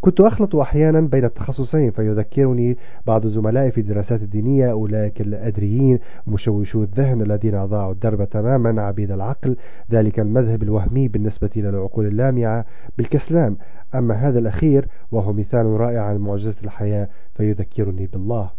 كنت 0.00 0.20
أخلط 0.20 0.56
أحيانا 0.56 1.00
بين 1.00 1.24
التخصصين 1.24 1.90
فيذكرني 1.90 2.76
بعض 3.06 3.26
زملائي 3.26 3.70
في 3.70 3.80
الدراسات 3.80 4.22
الدينية 4.22 4.70
أولئك 4.70 5.20
الأدريين 5.20 5.98
مشوشو 6.26 6.82
الذهن 6.82 7.22
الذين 7.22 7.54
أضاعوا 7.54 7.92
الدرب 7.92 8.24
تماما 8.24 8.82
عبيد 8.82 9.10
العقل. 9.10 9.56
ذلك 9.92 10.20
المذهب 10.20 10.62
الوهمي 10.62 11.08
بالنسبة 11.08 11.50
إلى 11.56 11.68
العقول 11.68 12.06
اللامعة 12.06 12.64
بالكسلان. 12.98 13.56
أما 13.94 14.14
هذا 14.14 14.38
الأخير 14.38 14.88
وهو 15.12 15.32
مثال 15.32 15.66
رائع 15.66 16.02
عن 16.02 16.16
معجزة 16.16 16.56
الحياة 16.64 17.08
فيذكرني 17.34 18.06
بالله. 18.06 18.50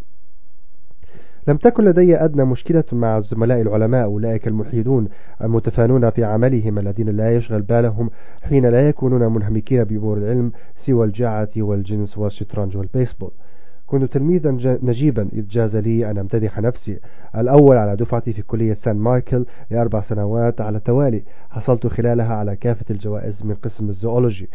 لم 1.48 1.58
تكن 1.58 1.84
لدي 1.84 2.16
أدنى 2.16 2.46
مشكلة 2.46 2.84
مع 2.92 3.18
الزملاء 3.18 3.62
العلماء 3.62 4.04
أولئك 4.04 4.48
الملحدون 4.48 5.08
المتفانون 5.42 6.10
في 6.10 6.24
عملهم 6.24 6.80
الذين 6.80 7.10
لا 7.10 7.36
يشغل 7.36 7.62
بالهم 7.62 8.10
حين 8.44 8.66
لا 8.66 8.90
يكونون 8.90 9.34
منهمكين 9.34 9.84
بأمور 9.84 10.18
العلم 10.18 10.52
سوى 10.86 11.06
الجعة 11.06 11.50
والجنس 11.58 12.18
والشطرنج 12.18 12.78
والبيسبول. 12.78 13.32
كنت 13.88 14.14
تلميذا 14.14 14.78
نجيبا 14.84 15.30
إذا 15.34 15.48
جاز 15.48 15.76
لي 15.76 16.12
أن 16.12 16.18
أمتدح 16.18 16.60
نفسي. 16.60 17.00
الأول 17.36 17.78
على 17.78 17.96
دفعتي 17.96 18.34
في 18.34 18.42
كلية 18.42 18.74
سان 18.74 18.96
مايكل 18.96 19.46
لأربع 19.72 20.02
سنوات 20.02 20.62
على 20.62 20.78
التوالي. 20.78 21.24
حصلت 21.50 21.88
خلالها 21.88 22.36
على 22.36 22.56
كافة 22.56 22.86
الجوائز 22.90 23.44
من 23.44 23.56
قسم 23.56 23.90
ال 23.90 23.97
zoology. 23.97 24.50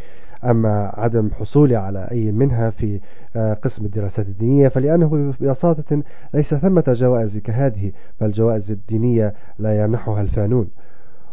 أما 0.45 0.93
عدم 0.95 1.31
حصولي 1.31 1.77
على 1.77 2.09
أي 2.11 2.33
منها 2.33 2.71
في 2.71 3.01
آه، 3.37 3.55
قسم 3.55 3.85
الدراسات 3.85 4.27
الدينية 4.27 4.69
فلأنه 4.69 5.35
ببساطة 5.41 6.03
ليس 6.35 6.55
ثمة 6.55 6.85
جوائز 6.89 7.39
كهذه 7.39 7.93
فالجوائز 8.21 8.71
الدينية 8.71 9.35
لا 9.59 9.85
يمنحها 9.85 10.21
الفانون. 10.21 10.69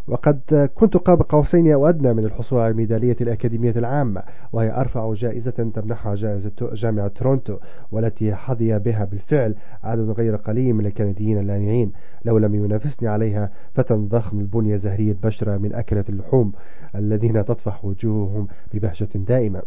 وقد 0.09 0.69
كنت 0.75 0.97
قاب 0.97 1.21
قوسين 1.21 1.71
أو 1.71 1.89
أدنى 1.89 2.13
من 2.13 2.25
الحصول 2.25 2.59
على 2.59 2.71
الميدالية 2.71 3.15
الأكاديمية 3.21 3.73
العامة 3.75 4.23
وهي 4.53 4.71
أرفع 4.71 5.13
جائزة 5.13 5.51
تمنحها 5.51 6.15
جائزة 6.15 6.51
جامعة 6.73 7.07
تورونتو 7.07 7.57
والتي 7.91 8.35
حظي 8.35 8.79
بها 8.79 9.05
بالفعل 9.05 9.55
عدد 9.83 10.09
غير 10.09 10.35
قليل 10.35 10.73
من 10.73 10.85
الكنديين 10.85 11.37
اللامعين. 11.37 11.91
لو 12.25 12.37
لم 12.37 12.55
ينافسني 12.55 13.07
عليها 13.07 13.51
فتى 13.73 13.93
ضخم 13.93 14.39
البنية 14.39 14.77
زهري 14.77 15.11
البشرة 15.11 15.57
من 15.57 15.73
أكلة 15.73 16.05
اللحوم 16.09 16.51
الذين 16.95 17.45
تطفح 17.45 17.85
وجوههم 17.85 18.47
ببهجة 18.73 19.09
دائمة. 19.15 19.61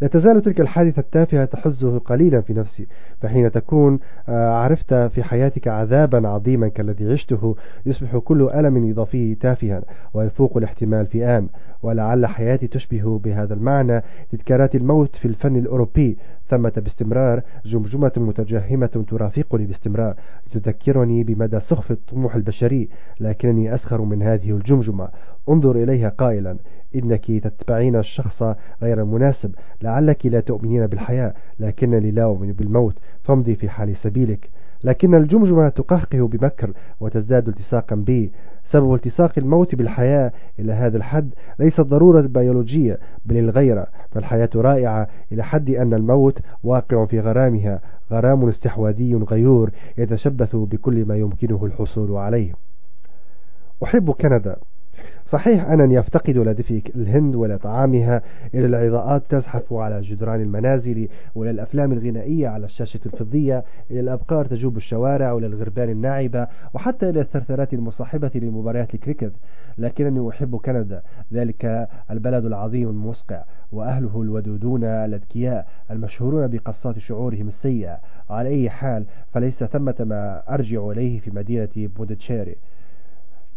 لا 0.00 0.08
تزال 0.08 0.42
تلك 0.42 0.60
الحادثة 0.60 1.00
التافهة 1.00 1.44
تحزه 1.44 1.98
قليلا 1.98 2.40
في 2.40 2.52
نفسي 2.54 2.86
فحين 3.20 3.50
تكون 3.50 3.98
آه، 4.28 4.48
عرفت 4.50 4.94
في 4.94 5.22
حياتك 5.22 5.68
عذابا 5.68 6.28
عظيما 6.28 6.68
كالذي 6.68 7.12
عشته 7.12 7.56
يصبح 7.86 8.16
كل 8.16 8.50
ألم 8.54 8.90
إضافي 8.90 9.34
تافها 9.34 9.82
ويفوق 10.14 10.56
الاحتمال 10.56 11.06
في 11.06 11.26
آن 11.26 11.48
ولعل 11.82 12.26
حياتي 12.26 12.66
تشبه 12.66 13.18
بهذا 13.18 13.54
المعنى 13.54 14.02
تذكارات 14.32 14.74
الموت 14.74 15.16
في 15.16 15.28
الفن 15.28 15.56
الأوروبي. 15.56 16.16
ثمة 16.50 16.72
باستمرار 16.76 17.42
جمجمة 17.64 18.12
متجهمة 18.16 19.04
ترافقني 19.08 19.66
باستمرار 19.66 20.14
تذكرني 20.52 21.24
بمدى 21.24 21.60
سخف 21.60 21.90
الطموح 21.90 22.34
البشري 22.34 22.88
لكنني 23.20 23.74
أسخر 23.74 24.00
من 24.00 24.22
هذه 24.22 24.50
الجمجمة. 24.50 25.08
انظر 25.48 25.82
إليها 25.82 26.08
قائلا 26.08 26.56
إنك 26.94 27.26
تتبعين 27.26 27.96
الشخص 27.96 28.42
غير 28.82 29.02
المناسب 29.02 29.54
لعلك 29.82 30.26
لا 30.26 30.40
تؤمنين 30.40 30.86
بالحياة 30.86 31.34
لكنني 31.60 32.10
لا 32.10 32.24
أؤمن 32.24 32.52
بالموت 32.52 32.96
فامضي 33.22 33.54
في 33.54 33.68
حال 33.68 33.96
سبيلك. 33.96 34.48
لكن 34.84 35.14
الجمجمة 35.14 35.68
تقهقه 35.68 36.28
بمكر 36.28 36.72
وتزداد 37.00 37.48
التصاقا 37.48 37.96
بي. 37.96 38.32
سبب 38.70 38.94
التصاق 38.94 39.32
الموت 39.38 39.74
بالحياة 39.74 40.32
إلى 40.58 40.72
هذا 40.72 40.96
الحد 40.96 41.30
ليست 41.58 41.80
ضرورة 41.80 42.20
بيولوجية 42.20 42.98
بل 43.24 43.36
الغيرة 43.36 43.86
فالحياة 44.10 44.50
رائعة 44.54 45.08
إلى 45.32 45.44
حد 45.44 45.70
أن 45.70 45.94
الموت 45.94 46.38
واقع 46.64 47.04
في 47.04 47.20
غرامها 47.20 47.80
غرام 48.10 48.48
استحواذي 48.48 49.14
غيور 49.14 49.70
يتشبث 49.98 50.56
بكل 50.56 51.04
ما 51.04 51.16
يمكنه 51.16 51.64
الحصول 51.64 52.16
عليه. 52.16 52.52
أحب 53.84 54.10
كندا. 54.10 54.56
صحيح 55.26 55.70
أنني 55.70 55.98
أفتقد 55.98 56.36
إلى 56.36 56.54
دفء 56.54 56.82
الهند 56.94 57.34
وإلى 57.34 57.58
طعامها 57.58 58.22
إلى 58.54 58.66
الإضاءات 58.66 59.22
تزحف 59.28 59.72
على 59.72 60.00
جدران 60.00 60.40
المنازل 60.40 61.08
وإلى 61.34 61.50
الأفلام 61.50 61.92
الغنائية 61.92 62.48
على 62.48 62.64
الشاشة 62.64 63.00
الفضية 63.06 63.64
إلى 63.90 64.00
الأبقار 64.00 64.44
تجوب 64.46 64.76
الشوارع 64.76 65.32
وإلى 65.32 65.46
الغربان 65.46 65.88
الناعبة 65.88 66.46
وحتى 66.74 67.10
إلى 67.10 67.20
الثرثرات 67.20 67.74
المصاحبة 67.74 68.30
لمباريات 68.34 68.94
الكريكت. 68.94 69.32
لكنني 69.78 70.28
أحب 70.28 70.56
كندا 70.56 71.02
ذلك 71.32 71.88
البلد 72.10 72.44
العظيم 72.44 72.88
المسقع 72.88 73.42
وأهله 73.72 74.22
الودودون 74.22 74.84
الأذكياء 74.84 75.68
المشهورون 75.90 76.46
بقصات 76.46 76.98
شعورهم 76.98 77.48
السيئة. 77.48 77.98
على 78.30 78.48
أي 78.48 78.70
حال 78.70 79.04
فليس 79.32 79.64
ثمة 79.64 79.94
ما 80.00 80.42
أرجع 80.54 80.90
إليه 80.90 81.20
في 81.20 81.30
مدينة 81.30 81.68
بونديتشيري. 81.76 82.56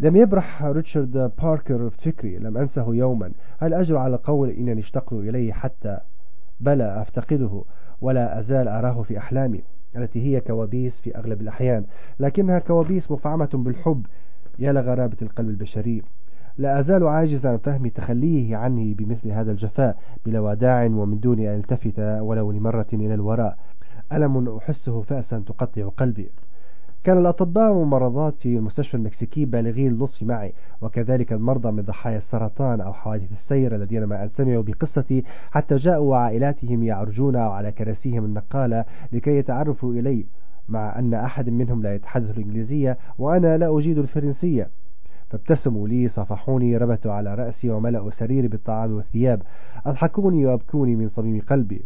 لم 0.04 0.16
يبرح 0.16 0.64
ريتشارد 0.64 1.32
باركر 1.42 1.90
فكري 1.90 2.38
لم 2.38 2.58
أنسه 2.58 2.96
يوما. 2.96 3.32
هل 3.60 3.74
أجرؤ 3.74 3.98
على 3.98 4.20
قول 4.24 4.50
إنني 4.50 4.80
اشتقت 4.82 5.14
إليه 5.14 5.54
حتى؟ 5.54 5.98
بلى 6.60 7.02
أفتقده 7.02 7.64
ولا 8.02 8.40
أزال 8.40 8.68
أراه 8.68 9.02
في 9.02 9.18
أحلامي 9.18 9.62
التي 9.96 10.22
هي 10.22 10.42
كوابيس 10.42 11.02
في 11.02 11.18
أغلب 11.18 11.42
الأحيان. 11.42 11.86
لكنها 12.20 12.60
كوابيس 12.60 13.12
مفعمة 13.12 13.50
بالحب 13.54 14.06
يا 14.60 14.74
لغرابة 14.74 15.18
القلب 15.22 15.50
البشري. 15.50 16.02
لا 16.58 16.80
أزال 16.80 17.08
عاجزا 17.08 17.50
عن 17.50 17.58
فهم 17.58 17.88
تخليه 17.88 18.58
عني 18.58 18.94
بمثل 18.94 19.32
هذا 19.32 19.52
الجفاء 19.52 19.98
بلا 20.26 20.40
وداع 20.40 20.86
ومن 20.86 21.20
دون 21.20 21.40
أن 21.40 21.60
التفت 21.60 22.00
ولو 22.00 22.52
لمرة 22.52 22.88
إلى 22.94 23.14
الوراء. 23.14 23.58
ألم 24.14 24.58
أحسه 24.58 25.02
فأسا 25.02 25.44
تقطع 25.46 25.88
قلبي. 25.98 26.30
كان 27.04 27.18
الأطباء 27.18 27.72
والممرضات 27.72 28.34
في 28.40 28.58
المستشفى 28.58 28.98
المكسيكي 28.98 29.46
بالغي 29.46 29.88
اللطف 29.88 30.24
معي 30.24 30.54
وكذلك 30.82 31.34
المرضى 31.34 31.72
من 31.72 31.84
ضحايا 31.84 32.18
السرطان 32.18 32.82
أو 32.82 32.94
حوادث 32.94 33.32
السير 33.32 33.76
الذين 33.76 34.04
ما 34.04 34.24
أن 34.24 34.30
سمعوا 34.30 34.64
بقصتي 34.64 35.24
حتى 35.52 35.76
جاءوا 35.76 36.10
وعائلاتهم 36.10 36.84
يعرجون 36.84 37.36
على 37.36 37.72
كراسيهم 37.72 38.26
النقالة 38.26 38.86
لكي 39.14 39.38
يتعرفوا 39.38 39.94
إلي 39.94 40.26
مع 40.70 41.00
أن 41.00 41.14
أحد 41.14 41.50
منهم 41.50 41.82
لا 41.82 41.96
يتحدث 41.96 42.38
الإنجليزية 42.38 42.98
وأنا 43.20 43.58
لا 43.58 43.78
أجيد 43.78 43.98
الفرنسية. 43.98 44.70
فابتسموا 45.30 45.88
لي 45.88 46.08
صفحوني 46.08 46.78
ربتوا 46.78 47.12
على 47.12 47.36
رأسي 47.36 47.70
وملأوا 47.70 48.12
سريري 48.12 48.48
بالطعام 48.48 48.92
والثياب. 48.92 49.42
أضحكوني 49.86 50.46
وأبكوني 50.46 50.96
من 50.96 51.10
صميم 51.10 51.42
قلبي. 51.50 51.82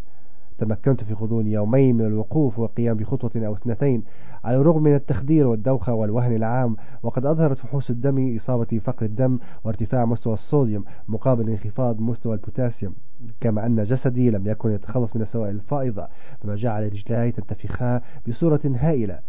تمكنت 0.58 1.04
في 1.04 1.13
غضون 1.13 1.48
يومين 1.48 1.96
من 1.96 2.06
الوقوف 2.06 2.60
والقيام 2.60 2.98
بخطوة 2.98 3.32
أو 3.36 3.54
اثنتين 3.54 4.04
على 4.43 4.58
الرغم 4.58 4.84
من 4.84 4.96
التخدير 4.96 5.48
والدوخة 5.48 5.93
والوهن 5.93 6.36
العام 6.36 6.76
وقد 7.04 7.26
أظهرت 7.26 7.58
فحوص 7.58 7.89
الدم 7.89 8.36
إصابة 8.36 8.80
فقر 8.84 9.06
الدم 9.06 9.39
وارتفاع 9.63 10.06
مستوى 10.06 10.34
الصوديوم 10.34 10.86
مقابل 11.08 11.50
انخفاض 11.50 12.02
مستوى 12.02 12.34
البوتاسيوم. 12.34 12.93
كما 13.41 13.65
أن 13.65 13.84
جسدي 13.84 14.30
لم 14.30 14.48
يكن 14.48 14.72
يتخلص 14.72 15.15
من 15.15 15.22
السوائل 15.22 15.56
الفائضة 15.56 16.08
مما 16.43 16.56
جعل 16.56 16.84
رجلاي 16.93 17.32
تنتفخا 17.32 18.02
بصورة 18.28 18.62
هائلة. 18.65 19.20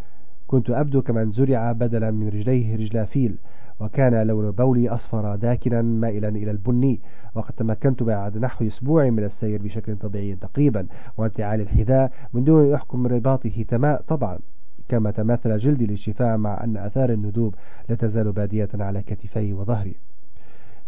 كنت 0.48 0.70
أبدو 0.70 1.02
كمن 1.02 1.32
زرع 1.32 1.72
بدلا 1.72 2.11
من 2.11 2.28
رجليه 2.28 2.76
رجلا 2.76 3.04
فيل 3.04 3.34
وكان 3.80 4.26
لون 4.26 4.50
بولي 4.50 4.88
أصفر 4.88 5.37
داكنا 5.37 5.82
مائلا 5.82 6.28
إلى 6.28 6.50
البني 6.50 7.00
وقد 7.34 7.54
تمكنت 7.56 8.02
بعد 8.02 8.38
نحو 8.38 8.66
أسبوع 8.66 9.11
من 9.11 9.24
السير 9.24 9.62
بشكل 9.62 9.96
طبيعي 9.96 10.34
تقريبا 10.34 10.87
وانتعال 11.16 11.61
الحذاء 11.61 12.12
من 12.34 12.44
دون 12.44 12.74
أن 12.74 13.06
رباطه 13.06 13.64
تماء. 13.68 14.02
طبعا 14.08 14.38
كما 14.88 15.11
تماثل 15.11 15.58
جلدي 15.58 15.87
للشفاء 15.87 16.37
مع 16.37 16.64
أن 16.64 16.76
أثار 16.76 17.11
الندوب 17.12 17.54
لا 17.88 17.94
تزال 17.94 18.32
بادية 18.32 18.68
على 18.74 19.02
كتفي 19.02 19.52
وظهري. 19.52 19.94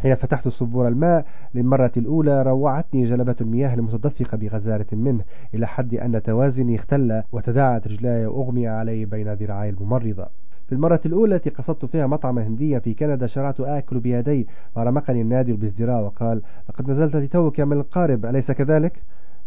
حين 0.03 0.15
فتحت 0.15 0.49
صبور 0.49 0.89
الماء 0.89 1.25
للمرة 1.55 1.93
الأولى 1.97 2.43
روعتني 2.43 3.05
جلبة 3.05 3.37
المياه 3.41 3.75
المتدفقة 3.75 4.37
بغزارة 4.37 4.87
منه 4.93 5.25
إلى 5.55 5.67
حد 5.67 5.95
أن 5.95 6.23
توازني 6.23 6.75
اختل 6.75 7.23
وتداعت 7.33 7.89
رجلاي 7.89 8.27
وأغمي 8.27 8.69
علي 8.69 9.05
بين 9.05 9.33
ذراعي 9.33 9.69
الممرضة 9.69 10.27
في 10.67 10.73
المرة 10.77 11.01
الأولى 11.07 11.35
التي 11.35 11.51
قصدت 11.51 11.85
فيها 11.85 12.07
مطعما 12.07 12.47
هنديا 12.47 12.79
في 12.79 12.95
كندا 12.95 13.27
شرعت 13.27 13.61
آكل 13.61 14.01
بيدي 14.01 14.49
فرمقني 14.75 15.21
النادر 15.23 15.53
بازدراء 15.53 16.03
وقال 16.03 16.43
لقد 16.69 16.91
نزلت 16.91 17.17
لتوك 17.17 17.61
من 17.61 17.77
القارب 17.77 18.27
أليس 18.27 18.53
كذلك؟ 18.53 18.93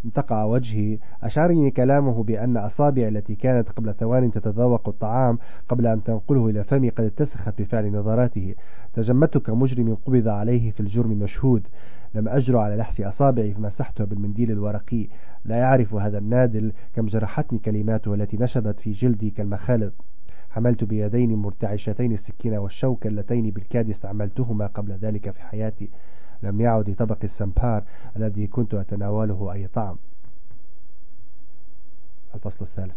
انتقع 0.05 0.43
وجهي. 0.43 0.97
أشعرني 1.23 1.71
كلامه 1.71 2.23
بأن 2.23 2.57
أصابعي 2.57 3.07
التي 3.07 3.35
كانت 3.35 3.69
قبل 3.69 3.93
ثوان 3.93 4.31
تتذوق 4.31 4.89
الطعام 4.89 5.39
قبل 5.69 5.87
أن 5.87 6.03
تنقله 6.03 6.49
إلى 6.49 6.63
فمي 6.63 6.89
قد 6.89 7.03
اتسخت 7.03 7.61
بفعل 7.61 7.91
نظراته. 7.91 8.55
تجمدت 8.93 9.37
كمجرم 9.37 9.97
قبض 10.05 10.27
عليه 10.27 10.71
في 10.71 10.79
الجرم 10.79 11.11
المشهود 11.11 11.67
لم 12.15 12.27
أجر 12.27 12.57
على 12.57 12.75
لحس 12.75 13.01
أصابعي 13.01 13.53
فمسحتها 13.53 14.05
بالمنديل 14.05 14.51
الورقي. 14.51 15.07
لا 15.45 15.55
يعرف 15.55 15.93
هذا 15.93 16.17
النادل 16.17 16.71
كم 16.95 17.05
جرحتني 17.05 17.59
كلماته 17.59 18.13
التي 18.13 18.37
نشبت 18.37 18.79
في 18.79 18.91
جلدي 18.91 19.29
كالمخالب 19.29 19.91
حملت 20.49 20.83
بيدين 20.83 21.35
مرتعشتين 21.35 22.13
السكين 22.13 22.53
والشوكة 22.53 23.07
اللتين 23.07 23.49
بالكاد 23.49 23.89
استعملتهما 23.89 24.67
قبل 24.67 24.91
ذلك 24.91 25.31
في 25.31 25.41
حياتي. 25.41 25.89
لم 26.43 26.61
يعد 26.61 26.89
لطبق 26.89 27.17
السمبار 27.23 27.83
الذي 28.17 28.47
كنت 28.47 28.73
أتناوله 28.73 29.53
أي 29.53 29.67
طعم. 29.67 29.95
الفصل 32.35 32.65
الثالث. 32.65 32.95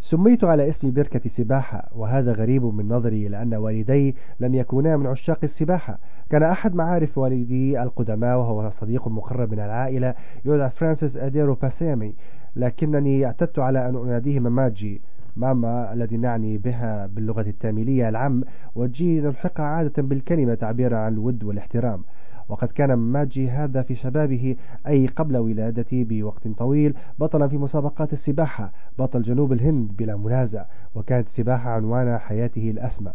سميت 0.00 0.44
على 0.44 0.68
اسم 0.68 0.90
بركة 0.90 1.28
سباحة 1.28 1.88
وهذا 1.96 2.32
غريب 2.32 2.64
من 2.64 2.88
نظري 2.88 3.28
لأن 3.28 3.54
والدي 3.54 4.14
لم 4.40 4.54
يكونا 4.54 4.96
من 4.96 5.06
عشاق 5.06 5.38
السباحة. 5.42 5.98
كان 6.30 6.42
أحد 6.42 6.74
معارف 6.74 7.18
والدي 7.18 7.82
القدماء 7.82 8.38
وهو 8.38 8.70
صديق 8.70 9.08
مقرب 9.08 9.52
من 9.52 9.58
العائلة 9.58 10.14
يدعى 10.44 10.70
فرانسيس 10.70 11.16
أديرو 11.16 11.54
باسيمي 11.54 12.14
لكنني 12.56 13.26
اعتدت 13.26 13.58
على 13.58 13.88
أن 13.88 13.96
أناديه 13.96 14.40
مماجي. 14.40 15.00
ماما 15.38 15.92
الذي 15.92 16.16
نعني 16.16 16.58
بها 16.58 17.06
باللغة 17.06 17.40
التاميلية 17.48 18.08
العم 18.08 18.44
وجي 18.74 19.20
نلحقها 19.20 19.66
عادة 19.66 20.02
بالكلمة 20.02 20.54
تعبيرا 20.54 20.96
عن 20.96 21.12
الود 21.12 21.44
والاحترام. 21.44 22.02
وقد 22.48 22.68
كان 22.68 22.94
ماجي 22.94 23.50
هذا 23.50 23.82
في 23.82 23.94
شبابه 23.94 24.56
أي 24.86 25.06
قبل 25.06 25.36
ولادتي 25.36 26.04
بوقت 26.04 26.48
طويل 26.48 26.94
بطلا 27.18 27.48
في 27.48 27.58
مسابقات 27.58 28.12
السباحة 28.12 28.72
بطل 28.98 29.22
جنوب 29.22 29.52
الهند 29.52 29.96
بلا 29.98 30.16
منازع 30.16 30.64
وكانت 30.94 31.26
السباحة 31.26 31.70
عنوان 31.70 32.18
حياته 32.18 32.70
الأسمى. 32.70 33.12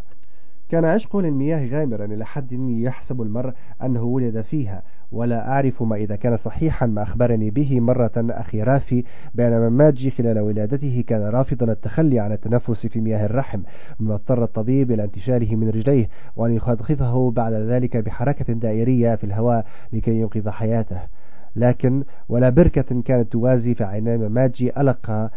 كان 0.73 0.85
عشقه 0.85 1.21
للمياه 1.21 1.67
غامرا 1.67 2.05
إلى 2.05 2.25
حد 2.25 2.51
يحسب 2.69 3.21
المرء 3.21 3.53
أنه 3.83 4.03
ولد 4.03 4.41
فيها 4.41 4.81
ولا 5.11 5.49
أعرف 5.49 5.83
ما 5.83 5.95
إذا 5.95 6.15
كان 6.15 6.37
صحيحا 6.37 6.85
ما 6.85 7.03
أخبرني 7.03 7.49
به 7.49 7.79
مرة 7.79 8.11
أخي 8.17 8.63
رافي 8.63 9.03
بأن 9.35 9.67
ماجي 9.67 10.11
خلال 10.11 10.39
ولادته 10.39 11.03
كان 11.07 11.21
رافضا 11.21 11.71
التخلي 11.71 12.19
عن 12.19 12.31
التنفس 12.31 12.87
في 12.87 13.01
مياه 13.01 13.25
الرحم 13.25 13.59
مما 13.99 14.13
اضطر 14.13 14.43
الطبيب 14.43 14.91
إلى 14.91 15.03
انتشاله 15.03 15.55
من 15.55 15.69
رجليه 15.69 16.09
وأن 16.35 16.53
يخضخضه 16.53 17.31
بعد 17.31 17.53
ذلك 17.53 17.97
بحركة 17.97 18.53
دائرية 18.53 19.15
في 19.15 19.23
الهواء 19.23 19.65
لكي 19.93 20.11
ينقذ 20.11 20.49
حياته. 20.49 20.99
لكن 21.55 22.03
ولا 22.29 22.49
بركة 22.49 23.01
كانت 23.01 23.31
توازي 23.31 23.75
في 23.75 23.83
عيني 23.83 24.17
ماجي 24.17 24.81
ألق 24.81 25.09
آه، 25.09 25.29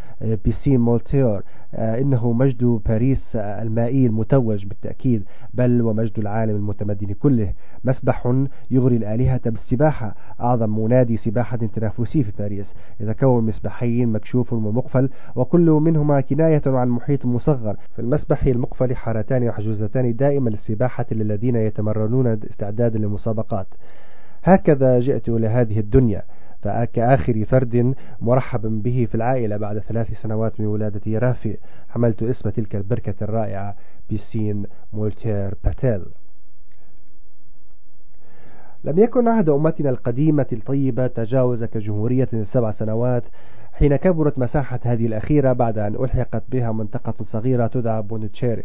بيسين 0.44 0.80
مولتير 0.80 1.42
آه، 1.74 2.00
إنه 2.00 2.32
مجد 2.32 2.64
باريس 2.64 3.36
آه، 3.36 3.62
المائي 3.62 4.06
المتوج 4.06 4.66
بالتأكيد 4.66 5.24
بل 5.54 5.82
ومجد 5.82 6.18
العالم 6.18 6.56
المتمدن 6.56 7.12
كله. 7.12 7.52
مسبح 7.84 8.44
يغري 8.70 8.96
الآلهة 8.96 9.40
بالسباحة. 9.44 10.14
أعظم 10.40 10.78
منادي 10.78 11.16
سباحة 11.16 11.56
تنافسي 11.56 12.24
في 12.24 12.32
باريس. 12.38 12.74
يتكون 13.00 13.44
مسبحين 13.44 14.08
مكشوف 14.08 14.52
ومقفل 14.52 15.10
وكل 15.36 15.70
منهما 15.70 16.20
كناية 16.20 16.62
عن 16.66 16.88
محيط 16.88 17.26
مصغر. 17.26 17.76
في 17.96 18.02
المسبح 18.02 18.44
المقفل 18.46 18.96
حارتان 18.96 19.46
محجوزتان 19.46 20.16
دائما 20.16 20.50
للسباحة 20.50 21.06
للذين 21.12 21.56
يتمرنون 21.56 22.26
استعدادا 22.26 22.98
للمسابقات. 22.98 23.66
هكذا 24.46 25.00
جئت 25.00 25.28
إلى 25.28 25.46
هذه 25.46 25.80
الدنيا 25.80 26.22
فكآخر 26.62 27.44
فرد 27.44 27.94
مرحبا 28.20 28.68
به 28.68 29.06
في 29.10 29.14
العائلة 29.14 29.56
بعد 29.56 29.78
ثلاث 29.78 30.12
سنوات 30.22 30.60
من 30.60 30.66
ولادة 30.66 31.18
رافي 31.18 31.56
حملت 31.88 32.22
اسم 32.22 32.50
تلك 32.50 32.76
البركة 32.76 33.14
الرائعة 33.22 33.74
بيسين 34.10 34.66
مولتير 34.92 35.54
باتيل. 35.64 36.02
لم 38.84 38.98
يكن 38.98 39.28
عهد 39.28 39.48
أمتنا 39.48 39.90
القديمة 39.90 40.46
الطيبة 40.52 41.06
تجاوز 41.06 41.64
كجمهورية 41.64 42.28
سبع 42.44 42.70
سنوات 42.70 43.22
حين 43.72 43.96
كبرت 43.96 44.38
مساحة 44.38 44.80
هذه 44.84 45.06
الأخيرة 45.06 45.52
بعد 45.52 45.78
أن 45.78 45.94
ألحقت 45.94 46.42
بها 46.48 46.72
منطقة 46.72 47.14
صغيرة 47.22 47.66
تدعى 47.66 48.02
بونديتشيري 48.02 48.62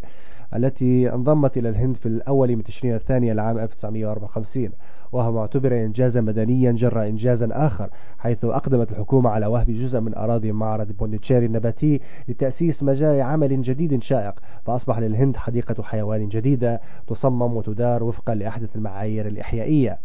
التي 0.55 1.13
انضمت 1.13 1.57
إلى 1.57 1.69
الهند 1.69 1.95
في 1.95 2.05
الأول 2.05 2.55
من 2.55 2.63
تشرين 2.63 2.95
الثاني 2.95 3.33
لعام 3.33 3.57
1954 3.57 4.69
وهو 5.11 5.31
معتبر 5.31 5.73
إنجازا 5.73 6.21
مدنيا 6.21 6.71
جر 6.71 7.07
إنجازا 7.07 7.49
آخر 7.51 7.89
حيث 8.19 8.45
أقدمت 8.45 8.91
الحكومة 8.91 9.29
على 9.29 9.45
وهب 9.45 9.71
جزء 9.71 9.99
من 9.99 10.15
أراضي 10.15 10.51
معرض 10.51 10.91
بونديتشيري 10.91 11.45
النباتي 11.45 12.01
لتأسيس 12.27 12.83
مجال 12.83 13.21
عمل 13.21 13.61
جديد 13.61 14.03
شائق. 14.03 14.33
فأصبح 14.65 14.99
للهند 14.99 15.37
حديقة 15.37 15.83
حيوان 15.83 16.27
جديدة 16.27 16.81
تصمم 17.07 17.55
وتدار 17.57 18.03
وفقا 18.03 18.35
لأحدث 18.35 18.75
المعايير 18.75 19.27
الإحيائية. 19.27 19.97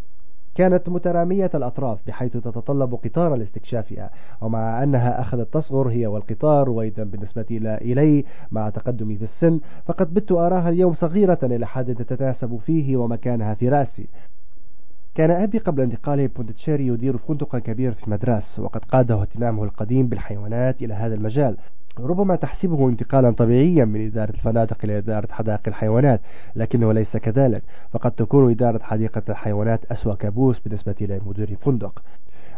كانت 0.55 0.89
مترامية 0.89 1.51
الأطراف 1.55 1.99
بحيث 2.07 2.33
تتطلب 2.33 2.95
قطارا 2.95 3.37
لاستكشافها 3.37 4.11
ومع 4.41 4.83
أنها 4.83 5.21
أخذت 5.21 5.55
تصغر 5.55 5.89
هي 5.89 6.07
والقطار 6.07 6.71
وإذا 6.71 7.05
بالنسبة 7.05 7.47
إلي 7.51 8.25
مع 8.51 8.71
تقدمي 8.71 9.17
في 9.17 9.25
السن 9.25 9.61
فقد 9.87 10.15
بت 10.15 10.33
أراها 10.33 10.69
اليوم 10.69 10.93
صغيرة 10.93 11.39
إلى 11.43 11.67
حد 11.67 11.95
تتناسب 11.95 12.57
فيه 12.57 12.97
ومكانها 12.97 13.55
في 13.55 13.69
رأسي. 13.69 14.07
كان 15.17 15.31
أبي 15.31 15.59
قبل 15.59 15.83
انتقاله 15.83 16.27
بوندتشيري 16.37 16.87
يدير 16.87 17.17
فندقا 17.17 17.59
كبيرا 17.59 17.93
في 17.95 18.11
مدراس 18.11 18.59
وقد 18.59 18.85
قاده 18.85 19.23
اهتمامه 19.23 19.65
القديم 19.65 20.07
بالحيوانات 20.07 20.83
إلى 20.83 20.95
هذا 20.95 21.15
المجال. 21.15 21.57
ربما 21.99 22.37
تحسبه 22.37 22.89
انتقالا 22.89 23.31
طبيعيا 23.31 23.85
من 23.85 24.07
إدارة 24.07 24.31
الفنادق 24.31 24.77
إلى 24.85 24.99
إدارة 24.99 25.33
حدائق 25.33 25.61
الحيوانات 25.67 26.21
لكنه 26.57 26.93
ليس 26.93 27.17
كذلك 27.17 27.63
فقد 27.93 28.11
تكون 28.11 28.51
إدارة 28.51 28.83
حديقة 28.83 29.23
الحيوانات 29.29 29.81
أسوأ 29.85 30.15
كابوس 30.15 30.59
بالنسبة 30.59 30.95
لمدير 31.01 31.57
فندق. 31.65 32.03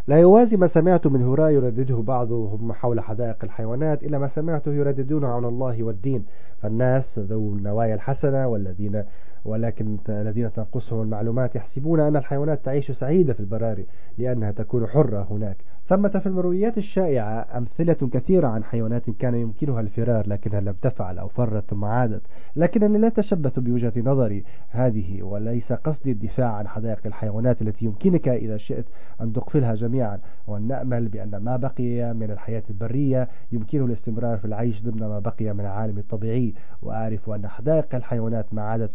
لا 0.09 0.17
يوازي 0.17 0.57
ما 0.57 0.67
سمعت 0.67 1.07
من 1.07 1.23
هراء 1.23 1.51
يردده 1.51 1.97
بعضهم 1.97 2.73
حول 2.73 3.01
حدائق 3.01 3.45
الحيوانات 3.45 4.03
إلى 4.03 4.19
ما 4.19 4.27
سمعته 4.27 4.73
يرددون 4.73 5.25
عن 5.25 5.45
الله 5.45 5.83
والدين. 5.83 6.25
فالناس 6.63 7.19
ذو 7.19 7.55
النوايا 7.55 7.95
الحسنة 7.95 8.49
والذين 8.49 9.05
ولكن 9.45 9.99
الذين 10.09 10.53
تنقصهم 10.53 11.03
المعلومات 11.03 11.57
يحسبون 11.57 12.01
أن 12.01 12.17
الحيوانات 12.17 12.65
تعيش 12.65 12.91
سعيدة 12.91 13.33
في 13.33 13.41
البراري 13.41 13.87
لأنها 14.19 14.51
تكون 14.53 14.87
حرة 14.87 15.27
هناك. 15.31 15.57
ثمة 15.89 16.09
في 16.09 16.27
المرويات 16.27 16.79
الشائعة 16.79 17.47
أمثلة 17.57 18.09
كثيرة 18.13 18.49
عن 18.49 18.65
حيوانات 18.65 19.11
كان 19.11 19.35
يمكنها 19.35 19.81
الفرار 19.81 20.29
لكنها 20.29 20.61
لم 20.61 20.75
تفعل 20.83 21.19
أو 21.19 21.29
فرت 21.29 21.71
ثم 21.71 21.85
عادت. 21.85 22.23
لكنني 22.57 22.99
لا 22.99 23.07
أتشبث 23.07 23.59
بوجهة 23.59 23.93
نظري 23.97 24.45
هذه 24.71 25.23
وليس 25.23 25.73
قصدي 25.73 26.13
الدفاع 26.13 26.53
عن 26.53 26.69
حدائق 26.69 26.99
الحيوانات 27.07 27.63
التي 27.63 27.85
يمكنك 27.85 28.29
إذا 28.29 28.57
شئت 28.57 28.85
أن 29.21 29.33
تقفلها 29.33 29.75
جميعا. 29.75 30.19
وأن 30.47 30.69
نأمل 30.69 31.09
بأن 31.09 31.37
ما 31.37 31.57
بقي 31.57 32.15
من 32.15 32.31
الحياة 32.31 32.63
البرية 32.71 33.29
يمكنه 33.53 33.85
الاستمرار 33.85 34.39
في 34.39 34.45
العيش 34.45 34.83
ضمن 34.83 35.09
ما 35.09 35.19
بقي 35.19 35.53
من 35.53 35.61
العالم 35.61 35.99
الطبيعي. 35.99 36.55
وأعرف 36.83 37.31
أن 37.31 37.49
حدائق 37.49 37.95
الحيوانات 37.95 38.47
ما 38.53 38.63
عادت 38.63 38.91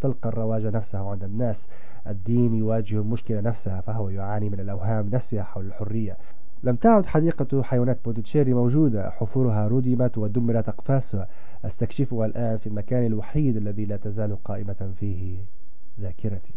تلقى 0.00 0.28
الرواج 0.28 0.66
نفسها 0.66 1.10
عند 1.10 1.24
الناس. 1.24 1.68
الدين 2.06 2.54
يواجه 2.54 2.98
المشكلة 2.98 3.40
نفسها 3.40 3.80
فهو 3.80 4.08
يعاني 4.08 4.50
من 4.50 4.60
الأوهام 4.60 5.08
نفسها 5.12 5.42
حول 5.42 5.66
الحرية. 5.66 6.16
لم 6.62 6.76
تعد 6.76 7.06
حديقة 7.06 7.62
حيوانات 7.62 7.98
بودتشيري 8.04 8.54
موجودة. 8.54 9.10
حفورها 9.10 9.68
ردمت 9.68 10.18
ودمرت 10.18 10.68
أقفاسها. 10.68 11.28
أستكشفها 11.64 12.26
الآن 12.26 12.58
في 12.58 12.66
المكان 12.66 13.06
الوحيد 13.06 13.56
الذي 13.56 13.84
لا 13.84 13.96
تزال 13.96 14.42
قائمة 14.44 14.92
فيه 15.00 15.36
ذاكرتي. 16.00 16.54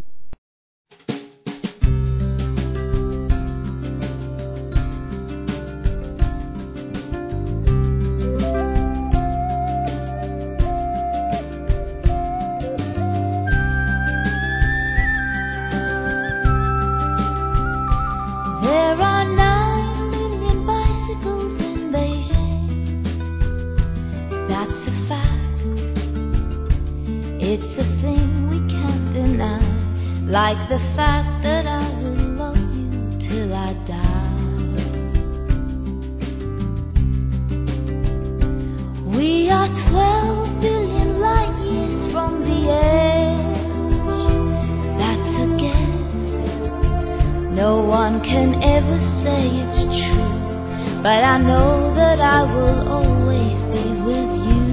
Can 48.78 48.86
ever 48.86 49.00
say 49.24 49.42
it's 49.64 49.80
true, 49.86 51.02
but 51.02 51.22
I 51.24 51.38
know 51.38 51.94
that 51.94 52.20
I 52.20 52.42
will 52.42 52.88
always 52.88 53.58
be 53.72 53.84
with 54.06 54.30
you. 54.46 54.66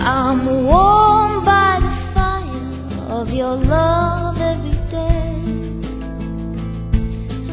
I'm 0.00 0.64
warmed 0.64 1.44
by 1.44 1.80
the 1.80 1.94
fire 2.14 2.70
of 3.20 3.28
your 3.28 3.56
love 3.56 4.36
every 4.38 4.78
day. 4.90 5.34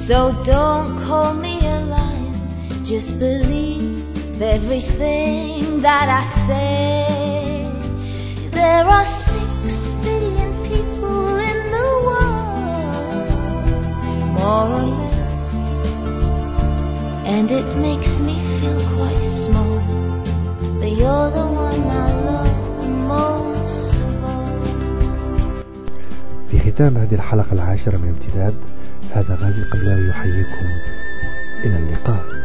So 0.07 0.31
don't 0.45 1.05
call 1.05 1.33
me 1.33 1.59
a 1.59 1.81
liar, 1.81 2.83
just 2.85 3.19
believe 3.19 4.41
everything 4.41 5.81
that 5.81 6.07
I 6.07 6.23
say. 6.47 7.69
There 8.53 8.87
are 8.87 9.18
more 14.39 14.67
or 14.77 14.85
less, 14.93 15.17
and 17.35 17.47
it 17.59 17.69
makes 17.87 18.13
me 18.27 18.35
feel 18.57 18.79
quite 18.95 19.23
small. 19.45 19.75
But 20.79 20.91
you're 20.99 21.29
the 21.37 21.45
one 21.67 21.83
I 21.89 22.09
في 26.49 26.59
ختام 26.59 26.97
هذه 26.97 27.15
الحلقة 27.15 27.53
العاشرة 27.53 27.97
من 27.97 28.07
امتداد 28.09 28.53
هذا 29.11 29.35
غازي 29.35 29.61
القبلاوي 29.61 30.09
يحييكم. 30.09 30.67
إلى 31.63 31.77
اللقاء. 31.77 32.38